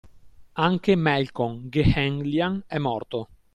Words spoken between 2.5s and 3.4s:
è morto.